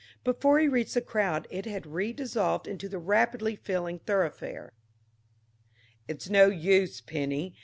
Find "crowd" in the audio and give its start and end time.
1.01-1.45